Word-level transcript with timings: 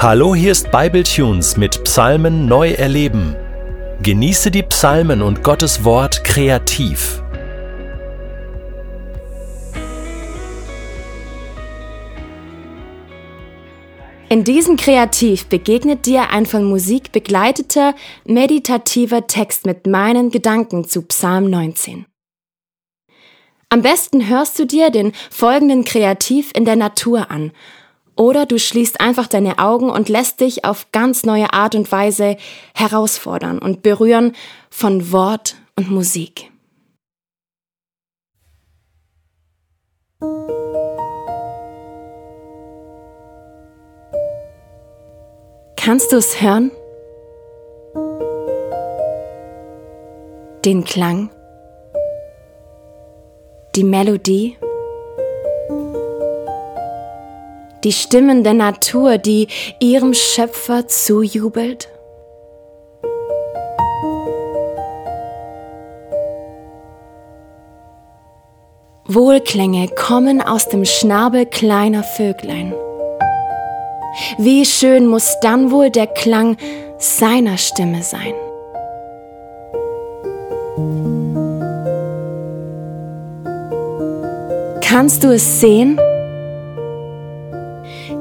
Hallo, 0.00 0.32
hier 0.32 0.52
ist 0.52 0.70
Bibletunes 0.70 1.56
mit 1.56 1.82
Psalmen 1.82 2.46
neu 2.46 2.70
erleben. 2.70 3.34
Genieße 4.00 4.52
die 4.52 4.62
Psalmen 4.62 5.22
und 5.22 5.42
Gottes 5.42 5.82
Wort 5.82 6.22
kreativ. 6.22 7.20
In 14.28 14.44
diesem 14.44 14.76
Kreativ 14.76 15.46
begegnet 15.46 16.06
dir 16.06 16.30
ein 16.30 16.46
von 16.46 16.62
Musik 16.62 17.10
begleiteter, 17.10 17.92
meditativer 18.24 19.26
Text 19.26 19.66
mit 19.66 19.88
meinen 19.88 20.30
Gedanken 20.30 20.84
zu 20.84 21.02
Psalm 21.02 21.50
19. 21.50 22.06
Am 23.68 23.82
besten 23.82 24.28
hörst 24.28 24.60
du 24.60 24.64
dir 24.64 24.90
den 24.90 25.12
folgenden 25.28 25.84
Kreativ 25.84 26.52
in 26.54 26.64
der 26.64 26.76
Natur 26.76 27.32
an 27.32 27.50
oder 28.18 28.46
du 28.46 28.58
schließt 28.58 29.00
einfach 29.00 29.28
deine 29.28 29.58
Augen 29.58 29.90
und 29.90 30.08
lässt 30.08 30.40
dich 30.40 30.64
auf 30.64 30.90
ganz 30.90 31.24
neue 31.24 31.52
Art 31.52 31.76
und 31.76 31.90
Weise 31.90 32.36
herausfordern 32.74 33.58
und 33.60 33.82
berühren 33.82 34.34
von 34.70 35.12
Wort 35.12 35.54
und 35.76 35.90
Musik. 35.90 36.50
Kannst 45.76 46.12
du 46.12 46.16
es 46.16 46.42
hören? 46.42 46.70
Den 50.64 50.84
Klang? 50.84 51.30
Die 53.76 53.84
Melodie? 53.84 54.58
Die 57.88 57.92
Stimmen 57.92 58.44
der 58.44 58.52
Natur, 58.52 59.16
die 59.16 59.48
ihrem 59.80 60.12
Schöpfer 60.12 60.88
zujubelt? 60.88 61.88
Wohlklänge 69.06 69.88
kommen 69.88 70.42
aus 70.42 70.68
dem 70.68 70.84
Schnabel 70.84 71.46
kleiner 71.46 72.02
Vöglein. 72.02 72.74
Wie 74.36 74.66
schön 74.66 75.06
muss 75.06 75.38
dann 75.40 75.70
wohl 75.70 75.88
der 75.88 76.08
Klang 76.08 76.58
seiner 76.98 77.56
Stimme 77.56 78.02
sein. 78.02 78.34
Kannst 84.82 85.24
du 85.24 85.28
es 85.32 85.62
sehen? 85.62 85.98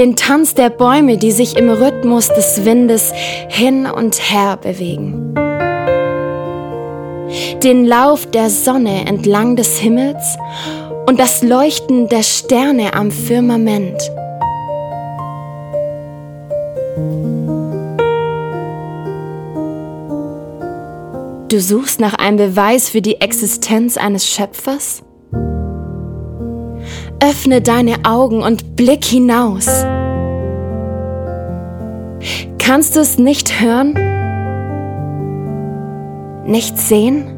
Den 0.00 0.16
Tanz 0.16 0.54
der 0.54 0.70
Bäume, 0.70 1.18
die 1.18 1.30
sich 1.30 1.58
im 1.58 1.68
Rhythmus 1.68 2.28
des 2.28 2.64
Windes 2.64 3.12
hin 3.50 3.84
und 3.84 4.32
her 4.32 4.56
bewegen. 4.56 5.34
Den 7.62 7.84
Lauf 7.84 8.24
der 8.24 8.48
Sonne 8.48 9.06
entlang 9.06 9.56
des 9.56 9.76
Himmels 9.76 10.38
und 11.06 11.20
das 11.20 11.42
Leuchten 11.42 12.08
der 12.08 12.22
Sterne 12.22 12.94
am 12.94 13.10
Firmament. 13.10 14.00
Du 21.50 21.60
suchst 21.60 22.00
nach 22.00 22.14
einem 22.14 22.38
Beweis 22.38 22.88
für 22.88 23.02
die 23.02 23.20
Existenz 23.20 23.98
eines 23.98 24.26
Schöpfers? 24.26 25.02
Öffne 27.22 27.60
deine 27.60 28.04
Augen 28.04 28.42
und 28.42 28.76
blick 28.76 29.04
hinaus. 29.04 29.66
Kannst 32.58 32.96
du 32.96 33.00
es 33.00 33.18
nicht 33.18 33.60
hören? 33.60 33.94
Nicht 36.46 36.78
sehen? 36.78 37.36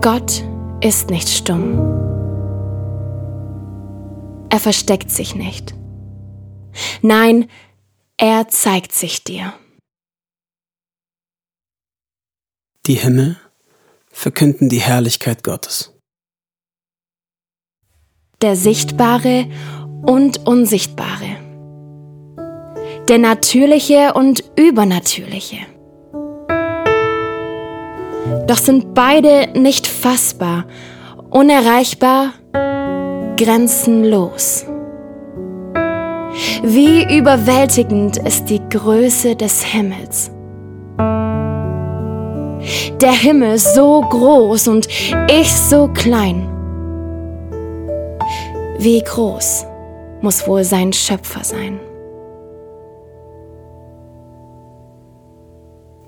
Gott 0.00 0.42
ist 0.80 1.10
nicht 1.10 1.28
stumm. 1.28 1.78
Er 4.48 4.58
versteckt 4.58 5.10
sich 5.10 5.34
nicht. 5.34 5.74
Nein, 7.02 7.46
er 8.20 8.48
zeigt 8.48 8.92
sich 8.92 9.24
dir. 9.24 9.54
Die 12.86 12.94
Himmel 12.94 13.38
verkünden 14.10 14.68
die 14.68 14.80
Herrlichkeit 14.80 15.42
Gottes. 15.42 15.94
Der 18.42 18.56
Sichtbare 18.56 19.46
und 20.02 20.46
Unsichtbare. 20.46 21.36
Der 23.08 23.18
Natürliche 23.18 24.12
und 24.12 24.44
Übernatürliche. 24.54 25.66
Doch 28.46 28.58
sind 28.58 28.92
beide 28.92 29.58
nicht 29.58 29.86
fassbar, 29.86 30.66
unerreichbar 31.30 32.34
grenzenlos. 33.36 34.66
Wie 36.62 37.16
überwältigend 37.16 38.16
ist 38.18 38.46
die 38.46 38.60
Größe 38.68 39.36
des 39.36 39.62
Himmels. 39.62 40.30
Der 43.00 43.12
Himmel 43.12 43.58
so 43.58 44.02
groß 44.02 44.68
und 44.68 44.86
ich 45.30 45.52
so 45.52 45.88
klein. 45.88 46.48
Wie 48.78 49.02
groß 49.02 49.66
muss 50.20 50.46
wohl 50.46 50.64
sein 50.64 50.92
Schöpfer 50.92 51.44
sein. 51.44 51.80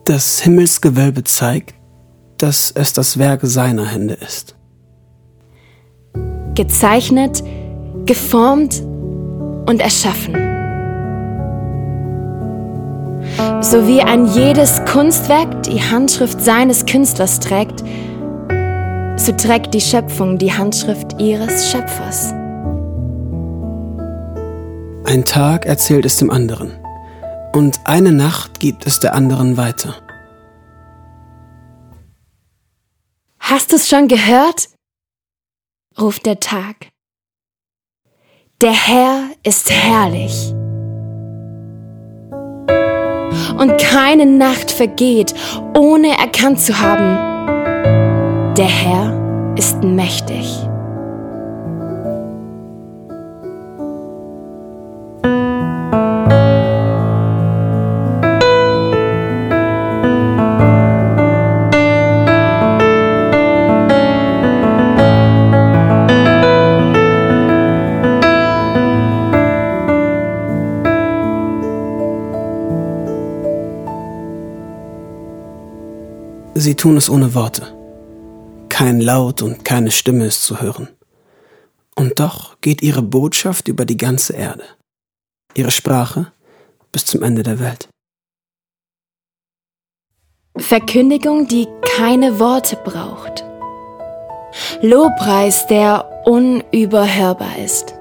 Das 0.04 0.40
Himmelsgewölbe 0.40 1.24
zeigt, 1.24 1.74
dass 2.38 2.72
es 2.72 2.92
das 2.92 3.18
Werk 3.18 3.40
seiner 3.42 3.86
Hände 3.86 4.14
ist 4.14 4.56
gezeichnet, 6.54 7.42
geformt 8.04 8.82
und 9.66 9.80
erschaffen. 9.80 10.34
So 13.62 13.86
wie 13.86 14.02
ein 14.02 14.26
jedes 14.26 14.84
Kunstwerk 14.84 15.62
die 15.62 15.80
Handschrift 15.80 16.40
seines 16.40 16.84
Künstlers 16.84 17.40
trägt, 17.40 17.82
so 19.16 19.32
trägt 19.32 19.72
die 19.72 19.80
Schöpfung 19.80 20.38
die 20.38 20.52
Handschrift 20.52 21.20
ihres 21.20 21.70
Schöpfers. 21.70 22.32
Ein 25.04 25.24
Tag 25.24 25.66
erzählt 25.66 26.04
es 26.04 26.16
dem 26.16 26.30
anderen 26.30 26.72
und 27.52 27.80
eine 27.84 28.12
Nacht 28.12 28.60
gibt 28.60 28.86
es 28.86 29.00
der 29.00 29.14
anderen 29.14 29.56
weiter. 29.56 29.96
Hast 33.38 33.72
du 33.72 33.76
es 33.76 33.88
schon 33.88 34.08
gehört? 34.08 34.68
ruft 35.98 36.24
der 36.26 36.40
Tag. 36.40 36.91
Der 38.62 38.70
Herr 38.70 39.24
ist 39.42 39.72
herrlich. 39.72 40.54
Und 43.58 43.76
keine 43.78 44.24
Nacht 44.24 44.70
vergeht, 44.70 45.34
ohne 45.76 46.16
erkannt 46.16 46.60
zu 46.60 46.80
haben, 46.80 48.54
der 48.54 48.68
Herr 48.68 49.54
ist 49.56 49.82
mächtig. 49.82 50.46
Tun 76.82 76.96
es 76.96 77.08
ohne 77.08 77.32
Worte. 77.36 77.62
Kein 78.68 79.00
Laut 79.00 79.40
und 79.40 79.64
keine 79.64 79.92
Stimme 79.92 80.26
ist 80.26 80.42
zu 80.42 80.60
hören. 80.60 80.88
Und 81.94 82.18
doch 82.18 82.60
geht 82.60 82.82
ihre 82.82 83.02
Botschaft 83.02 83.68
über 83.68 83.84
die 83.84 83.96
ganze 83.96 84.32
Erde. 84.32 84.64
Ihre 85.54 85.70
Sprache 85.70 86.32
bis 86.90 87.04
zum 87.04 87.22
Ende 87.22 87.44
der 87.44 87.60
Welt. 87.60 87.88
Verkündigung, 90.56 91.46
die 91.46 91.68
keine 91.96 92.40
Worte 92.40 92.74
braucht. 92.74 93.44
Lobpreis, 94.80 95.68
der 95.68 96.24
unüberhörbar 96.26 97.58
ist. 97.58 97.94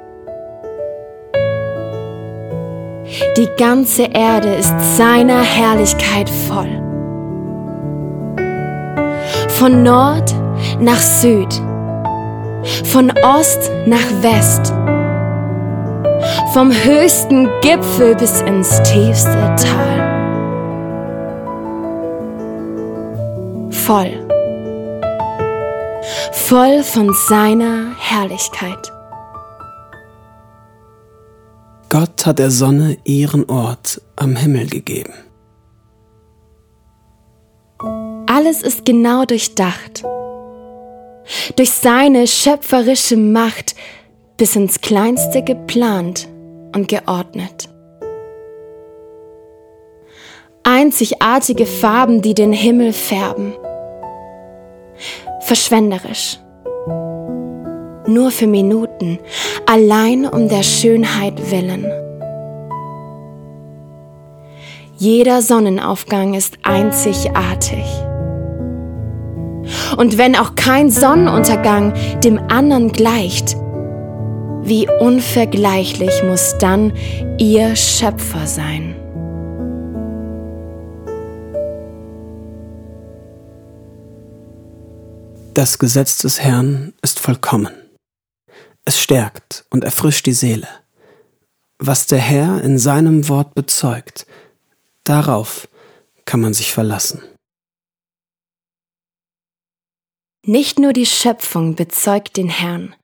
Die 3.37 3.49
ganze 3.57 4.05
Erde 4.05 4.55
ist 4.55 4.73
seiner 4.97 5.43
Herrlichkeit 5.43 6.27
voll. 6.27 6.80
Von 9.61 9.83
Nord 9.83 10.33
nach 10.79 10.97
Süd, 10.97 11.53
von 12.83 13.13
Ost 13.21 13.69
nach 13.85 14.09
West, 14.23 14.73
vom 16.51 16.71
höchsten 16.71 17.47
Gipfel 17.61 18.15
bis 18.15 18.41
ins 18.41 18.81
tiefste 18.81 19.55
Tal. 19.57 20.09
Voll, 23.69 24.27
voll 26.31 26.81
von 26.81 27.13
seiner 27.27 27.95
Herrlichkeit. 27.99 28.91
Gott 31.89 32.25
hat 32.25 32.39
der 32.39 32.49
Sonne 32.49 32.97
ihren 33.03 33.47
Ort 33.47 34.01
am 34.15 34.35
Himmel 34.35 34.65
gegeben. 34.65 35.13
Alles 38.43 38.63
ist 38.63 38.85
genau 38.85 39.23
durchdacht. 39.23 40.03
Durch 41.57 41.69
seine 41.69 42.25
schöpferische 42.25 43.15
Macht 43.15 43.75
bis 44.35 44.55
ins 44.55 44.81
Kleinste 44.81 45.43
geplant 45.43 46.27
und 46.75 46.87
geordnet. 46.87 47.69
Einzigartige 50.63 51.67
Farben, 51.67 52.23
die 52.23 52.33
den 52.33 52.51
Himmel 52.51 52.93
färben. 52.93 53.53
Verschwenderisch. 55.41 56.39
Nur 58.07 58.31
für 58.31 58.47
Minuten, 58.47 59.19
allein 59.67 60.25
um 60.25 60.49
der 60.49 60.63
Schönheit 60.63 61.51
willen. 61.51 61.85
Jeder 64.97 65.43
Sonnenaufgang 65.43 66.33
ist 66.33 66.57
einzigartig. 66.63 67.85
Und 69.97 70.17
wenn 70.17 70.35
auch 70.35 70.55
kein 70.55 70.89
Sonnenuntergang 70.89 71.93
dem 72.21 72.39
anderen 72.49 72.91
gleicht, 72.91 73.55
wie 74.63 74.87
unvergleichlich 74.99 76.23
muss 76.23 76.55
dann 76.59 76.93
ihr 77.37 77.75
Schöpfer 77.75 78.45
sein. 78.47 78.95
Das 85.53 85.79
Gesetz 85.79 86.19
des 86.19 86.39
Herrn 86.39 86.93
ist 87.01 87.19
vollkommen. 87.19 87.73
Es 88.85 88.99
stärkt 88.99 89.65
und 89.69 89.83
erfrischt 89.83 90.25
die 90.25 90.33
Seele. 90.33 90.67
Was 91.77 92.07
der 92.07 92.19
Herr 92.19 92.63
in 92.63 92.77
seinem 92.77 93.27
Wort 93.27 93.53
bezeugt, 93.53 94.25
darauf 95.03 95.67
kann 96.25 96.39
man 96.39 96.53
sich 96.53 96.71
verlassen. 96.71 97.21
Nicht 100.45 100.79
nur 100.79 100.91
die 100.91 101.05
Schöpfung 101.05 101.75
bezeugt 101.75 102.35
den 102.35 102.49
Herrn. 102.49 102.95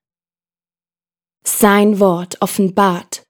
Sein 1.46 2.00
Wort 2.00 2.42
offenbart, 2.42 3.28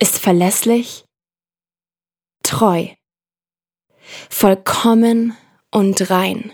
ist 0.00 0.18
verlässlich, 0.18 1.04
treu, 2.42 2.88
vollkommen 4.30 5.36
und 5.70 6.10
rein. 6.10 6.52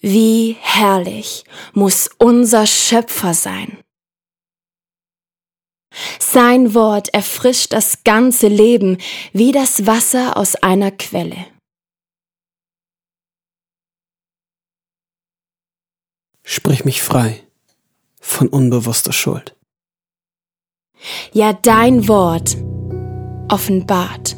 Wie 0.00 0.56
herrlich 0.60 1.44
muss 1.72 2.10
unser 2.18 2.66
Schöpfer 2.66 3.32
sein. 3.32 3.80
Sein 6.18 6.74
Wort 6.74 7.14
erfrischt 7.14 7.72
das 7.72 8.02
ganze 8.02 8.48
Leben 8.48 8.98
wie 9.32 9.52
das 9.52 9.86
Wasser 9.86 10.36
aus 10.36 10.56
einer 10.56 10.90
Quelle. 10.90 11.53
Sprich 16.56 16.84
mich 16.84 17.02
frei 17.02 17.40
von 18.20 18.46
unbewusster 18.46 19.12
Schuld. 19.12 19.56
Ja, 21.32 21.52
dein 21.52 22.06
Wort 22.06 22.56
offenbart. 23.48 24.36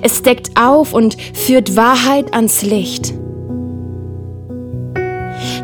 Es 0.00 0.22
deckt 0.22 0.58
auf 0.58 0.94
und 0.94 1.18
führt 1.34 1.76
Wahrheit 1.76 2.32
ans 2.32 2.62
Licht. 2.62 3.12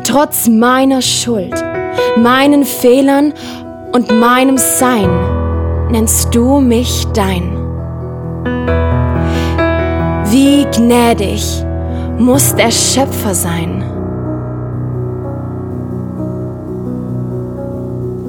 Trotz 0.05 0.47
meiner 0.47 1.01
Schuld, 1.01 1.55
meinen 2.15 2.65
Fehlern 2.65 3.33
und 3.91 4.11
meinem 4.11 4.59
Sein 4.59 5.09
nennst 5.89 6.35
du 6.35 6.61
mich 6.61 7.07
dein. 7.15 7.57
Wie 10.29 10.63
gnädig 10.65 11.65
muss 12.19 12.55
der 12.55 12.71
Schöpfer 12.71 13.33
sein. 13.33 13.83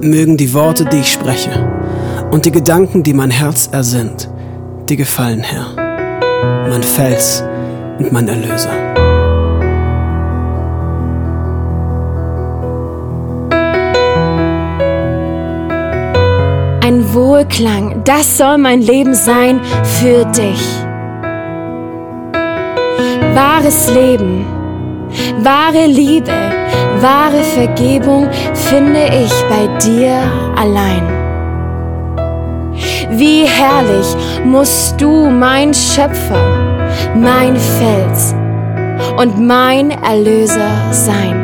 Mögen 0.00 0.36
die 0.36 0.52
Worte, 0.52 0.84
die 0.84 0.98
ich 0.98 1.12
spreche, 1.12 1.50
und 2.31 2.44
die 2.44 2.52
Gedanken, 2.52 3.02
die 3.02 3.14
mein 3.14 3.31
Herz 3.31 3.69
ersinnt, 3.72 4.28
dir 4.88 4.96
gefallen, 4.96 5.42
Herr, 5.42 5.66
mein 6.69 6.82
Fels 6.82 7.42
und 7.98 8.12
mein 8.12 8.28
Erlöser. 8.28 8.70
Ein 16.82 17.14
Wohlklang, 17.14 18.02
das 18.04 18.36
soll 18.36 18.58
mein 18.58 18.82
Leben 18.82 19.14
sein 19.14 19.60
für 19.84 20.26
dich 20.26 20.83
wahres 23.34 23.90
Leben, 23.90 24.46
wahre 25.38 25.86
Liebe, 25.86 26.32
wahre 27.00 27.42
Vergebung 27.42 28.28
finde 28.54 29.06
ich 29.06 29.32
bei 29.48 29.66
dir 29.78 30.20
allein. 30.56 31.02
Wie 33.10 33.44
herrlich 33.44 34.16
musst 34.44 35.00
du 35.00 35.31
mein 35.31 35.72
Schöpfer, 35.72 36.44
mein 37.14 37.56
Fels 37.56 38.34
und 39.16 39.38
mein 39.46 39.90
Erlöser 39.90 40.70
sein. 40.90 41.44